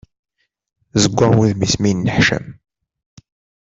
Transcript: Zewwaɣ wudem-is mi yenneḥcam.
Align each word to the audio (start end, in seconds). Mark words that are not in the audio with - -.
Zewwaɣ 1.01 1.31
wudem-is 1.37 1.73
mi 1.79 1.89
yenneḥcam. 1.89 2.47